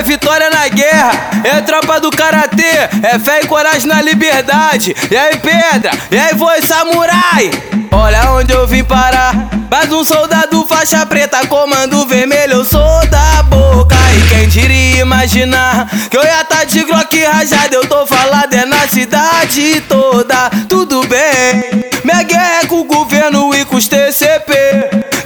é 0.00 0.02
vitória 0.02 0.48
na 0.48 0.66
guerra, 0.68 1.12
é 1.44 1.60
tropa 1.60 2.00
do 2.00 2.10
karatê, 2.10 2.88
é 3.02 3.18
fé 3.18 3.40
e 3.42 3.46
coragem 3.46 3.86
na 3.86 4.00
liberdade. 4.00 4.96
E 5.10 5.16
aí, 5.16 5.36
pedra, 5.36 5.90
e 6.10 6.18
aí, 6.18 6.36
foi 6.38 6.62
samurai. 6.62 7.50
Olha 7.92 8.30
onde 8.30 8.50
eu 8.50 8.66
vim 8.66 8.82
parar. 8.82 9.34
Mais 9.70 9.92
um 9.92 10.02
soldado 10.02 10.66
faixa 10.66 11.04
preta, 11.04 11.46
comando 11.46 12.06
vermelho, 12.06 12.54
eu 12.54 12.64
sou 12.64 13.06
da 13.08 13.42
boca. 13.42 13.94
E 14.16 14.28
quem 14.28 14.48
diria 14.48 15.02
imaginar 15.02 15.86
que 16.08 16.16
eu 16.16 16.22
ia 16.22 16.44
tá 16.44 16.64
de 16.64 16.82
Glock 16.82 17.22
rajado? 17.22 17.74
Eu 17.74 17.86
tô 17.86 18.06
falado 18.06 18.54
é 18.54 18.64
na 18.64 18.88
cidade 18.88 19.82
toda, 19.86 20.48
tudo 20.66 21.06
bem. 21.06 21.90
Minha 22.02 22.22
guerra 22.22 22.62
é 22.62 22.66
com 22.66 22.80
o 22.80 22.84
governo 22.84 23.54
e 23.54 23.64
com 23.66 23.76
os 23.76 23.86
TCP. 23.86 24.54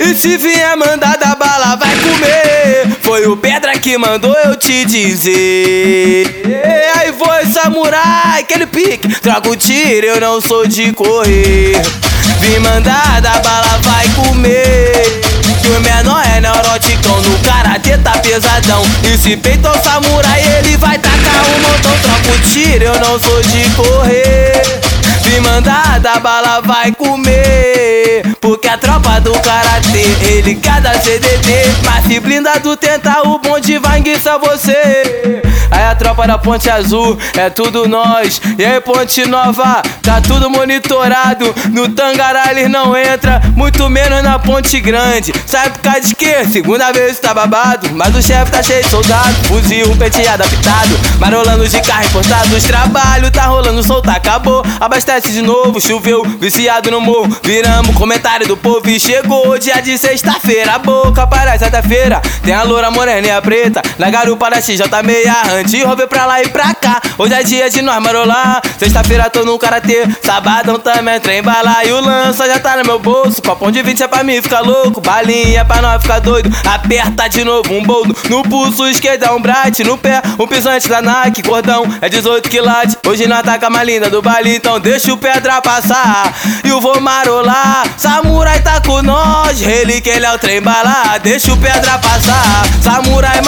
E 0.00 0.16
se 0.16 0.36
vier 0.36 0.76
mandada 0.76 1.36
bala, 1.36 1.71
que 3.92 3.98
mandou 3.98 4.34
eu 4.46 4.56
te 4.56 4.86
dizer. 4.86 6.24
Aí 6.96 7.12
foi 7.12 7.44
samurai, 7.52 8.40
aquele 8.40 8.64
pique. 8.64 9.06
Troca 9.20 9.50
o 9.50 9.54
tiro, 9.54 10.06
eu 10.06 10.18
não 10.18 10.40
sou 10.40 10.66
de 10.66 10.92
correr. 10.92 11.82
Vim 12.40 12.58
mandada, 12.60 13.28
bala 13.44 13.78
vai 13.82 14.08
comer. 14.08 15.20
Que 15.60 15.68
o 15.68 15.80
menor 15.82 16.24
é 16.24 16.40
neuroticão, 16.40 17.20
no 17.20 17.38
karatê 17.40 17.98
tá 17.98 18.12
pesadão. 18.12 18.82
E 19.04 19.18
se 19.18 19.36
peitou 19.36 19.74
samurai, 19.82 20.40
ele 20.56 20.74
vai 20.78 20.96
tacar 20.96 21.44
um 21.44 21.60
montão. 21.60 21.92
Troca 22.00 22.34
o 22.34 22.40
tiro, 22.48 22.84
eu 22.84 22.98
não 22.98 23.20
sou 23.20 23.42
de 23.42 23.68
correr. 23.72 24.62
Vim 25.22 25.40
mandada, 25.40 26.18
bala 26.18 26.62
vai 26.62 26.92
comer. 26.92 28.22
Porque 28.40 28.68
a 28.68 28.78
tropa 28.78 29.20
do 29.20 29.32
karatê, 29.32 29.61
ele 30.42 30.56
cada 30.56 30.92
CDD. 30.94 31.52
Mas 31.84 32.04
se 32.06 32.20
blindado 32.20 32.76
tenta, 32.76 33.22
o 33.28 33.38
bonde 33.38 33.78
vai 33.78 34.00
enguiçar 34.00 34.38
você. 34.38 35.42
A 35.92 35.94
tropa 35.94 36.26
da 36.26 36.38
Ponte 36.38 36.70
Azul 36.70 37.18
é 37.36 37.50
tudo 37.50 37.86
nós. 37.86 38.40
E 38.58 38.64
aí, 38.64 38.80
Ponte 38.80 39.26
Nova, 39.26 39.82
tá 40.00 40.22
tudo 40.22 40.48
monitorado. 40.48 41.54
No 41.70 41.86
Tangará 41.90 42.50
eles 42.50 42.70
não 42.70 42.96
entra, 42.96 43.42
muito 43.54 43.90
menos 43.90 44.22
na 44.22 44.38
Ponte 44.38 44.80
Grande. 44.80 45.34
Sabe 45.44 45.68
por 45.68 45.80
causa 45.80 46.00
de 46.00 46.14
quê? 46.14 46.46
Segunda 46.50 46.90
vez 46.92 47.18
tá 47.18 47.34
babado. 47.34 47.90
Mas 47.92 48.16
o 48.16 48.22
chefe 48.22 48.50
tá 48.50 48.62
cheio 48.62 48.82
de 48.82 48.88
soldado. 48.88 49.34
Fuzil, 49.48 49.94
pente 49.98 50.26
adaptado. 50.26 50.98
Marolando 51.20 51.68
de 51.68 51.78
carro 51.82 52.06
importado. 52.06 52.56
Os 52.56 52.64
trabalhos 52.64 53.30
tá 53.30 53.42
rolando 53.42 53.82
solto, 53.82 54.08
acabou. 54.08 54.64
Abastece 54.80 55.30
de 55.30 55.42
novo, 55.42 55.78
choveu, 55.78 56.24
viciado 56.40 56.90
no 56.90 57.02
morro. 57.02 57.28
Viramos 57.42 57.94
comentário 57.96 58.48
do 58.48 58.56
povo 58.56 58.88
e 58.88 58.98
chegou 58.98 59.58
dia 59.58 59.82
de 59.82 59.98
sexta-feira. 59.98 60.76
A 60.76 60.78
boca 60.78 61.26
para 61.26 61.58
sexta-feira. 61.58 62.22
Tem 62.42 62.54
a 62.54 62.62
loura 62.62 62.90
morena 62.90 63.26
e 63.26 63.30
a 63.30 63.42
preta. 63.42 63.82
Na 63.98 64.08
garupa 64.08 64.48
da 64.48 64.56
XJ6 64.56 65.81
rover 65.84 66.08
pra 66.08 66.26
lá 66.26 66.42
e 66.42 66.48
pra 66.48 66.74
cá. 66.74 67.00
Hoje 67.18 67.34
é 67.34 67.42
dia 67.42 67.70
de 67.70 67.82
nós 67.82 68.02
marolar. 68.02 68.62
Sexta-feira 68.78 69.28
tô 69.30 69.44
no 69.44 69.58
karatê. 69.58 70.06
Sabadão 70.22 70.78
também 70.78 71.20
trem 71.20 71.42
bala. 71.42 71.84
E 71.84 71.92
o 71.92 72.00
lança 72.00 72.46
já 72.46 72.58
tá 72.58 72.76
no 72.76 72.84
meu 72.84 72.98
bolso. 72.98 73.42
Copão 73.42 73.70
de 73.70 73.82
20 73.82 74.02
é 74.02 74.08
pra 74.08 74.22
mim 74.22 74.40
ficar 74.42 74.60
louco. 74.60 75.00
Balinha 75.00 75.60
é 75.60 75.64
pra 75.64 75.82
nós 75.82 76.02
ficar 76.02 76.20
doido. 76.20 76.50
Aperta 76.66 77.28
de 77.28 77.44
novo 77.44 77.72
um 77.72 77.82
boldo. 77.82 78.16
No 78.28 78.42
pulso 78.42 78.86
esquerdo 78.88 79.24
é 79.24 79.30
um 79.30 79.40
bright. 79.40 79.84
No 79.84 79.98
pé, 79.98 80.22
um 80.38 80.46
pisante 80.46 80.88
da 80.88 81.02
Nike. 81.02 81.42
Cordão 81.42 81.84
é 82.00 82.08
18 82.08 82.48
quilates. 82.48 82.96
Hoje 83.06 83.26
nós 83.26 83.42
tá 83.42 83.58
com 83.58 83.66
a 83.66 83.70
mais 83.70 83.86
linda 83.86 84.08
do 84.08 84.22
baile. 84.22 84.56
Então 84.56 84.80
deixa 84.80 85.12
o 85.12 85.16
pedra 85.16 85.60
passar. 85.60 86.32
E 86.64 86.72
o 86.72 86.80
vou 86.80 87.00
marolar. 87.00 87.84
Samurai 87.96 88.60
tá 88.60 88.80
com 88.80 89.02
nós. 89.02 89.60
Ele 89.62 90.00
que 90.00 90.10
ele 90.10 90.26
é 90.26 90.32
o 90.32 90.38
trem 90.38 90.60
bala. 90.60 91.18
Deixa 91.22 91.52
o 91.52 91.56
pedra 91.56 91.98
passar. 91.98 92.62
Samurai 92.82 93.40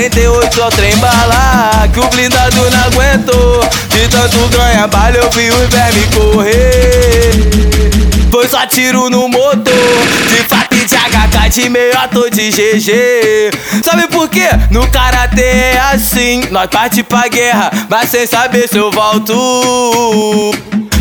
48 0.00 0.62
ao 0.62 0.70
trem 0.70 0.96
bala 0.96 1.86
Que 1.92 2.00
o 2.00 2.08
blindado 2.08 2.56
não 2.70 2.84
aguentou. 2.84 3.60
De 3.90 4.08
tanto 4.08 4.48
ganha 4.48 4.86
bala 4.86 5.14
eu 5.14 5.30
vi 5.30 5.50
o 5.50 5.68
verme 5.68 6.06
correr. 6.14 7.50
Foi 8.30 8.48
só 8.48 8.64
tiro 8.64 9.10
no 9.10 9.28
motor 9.28 9.64
De 10.28 10.36
fato 10.48 10.74
de 10.74 10.84
HK 10.86 11.50
de 11.50 11.68
meia 11.68 12.08
tô 12.08 12.30
de 12.30 12.48
GG 12.48 13.50
Sabe 13.84 14.06
por 14.06 14.28
quê? 14.28 14.48
No 14.70 14.88
karatê 14.88 15.42
é 15.42 15.80
assim 15.92 16.44
Nós 16.52 16.68
parte 16.70 17.02
pra 17.02 17.26
guerra 17.26 17.72
Mas 17.88 18.08
sem 18.10 18.28
saber 18.28 18.68
se 18.68 18.78
eu 18.78 18.90
volto. 18.92 20.54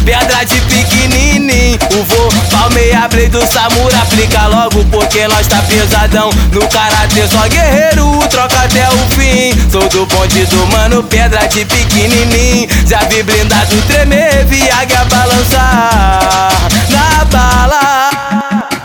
Pedra 0.03 0.43
de 0.43 0.59
pequenininho 0.61 1.77
O 1.93 2.03
vô 2.03 2.29
palmeia 2.49 3.07
play 3.07 3.29
do 3.29 3.45
Samura 3.45 3.99
Aplica 4.01 4.47
logo 4.47 4.83
porque 5.09 5.27
nós 5.27 5.47
tá 5.47 5.57
pesadão 5.63 6.29
No 6.53 6.61
karatê. 6.69 7.27
Só 7.27 7.41
guerreiro 7.49 8.19
Troca 8.29 8.59
até 8.59 8.87
o 8.89 8.97
fim. 9.09 9.51
Sou 9.71 9.89
do 9.89 10.05
bonde 10.05 10.45
do 10.45 10.67
mano 10.67 11.03
Pedra 11.03 11.47
de 11.47 11.65
pequenininho. 11.65 12.69
Já 12.85 12.99
vi 13.09 13.23
blindado 13.23 13.81
tremer 13.87 14.45
Vi 14.45 14.69
águia 14.69 15.03
balançar 15.05 16.51
Na 16.89 17.25
bala. 17.25 17.99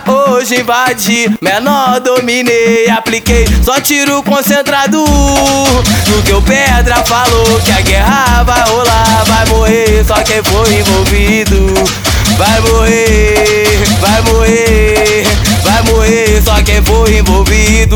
Hoje 0.06 0.60
invadi, 0.60 1.34
menor 1.40 1.98
dominei, 2.00 2.90
apliquei, 2.90 3.46
só 3.64 3.80
tiro 3.80 4.22
concentrado. 4.22 5.02
No 5.02 6.22
que 6.22 6.32
o 6.34 6.42
Pedra 6.42 6.96
falou 7.06 7.60
que 7.64 7.72
a 7.72 7.80
guerra 7.80 8.42
vai 8.42 8.60
rolar, 8.68 9.24
vai 9.26 9.46
morrer, 9.46 10.04
só 10.06 10.16
quem 10.22 10.42
for 10.42 10.70
envolvido. 10.70 11.72
Vai 12.36 12.60
morrer, 12.60 13.13
quem 16.74 16.82
for 16.82 17.08
envolvido. 17.08 17.93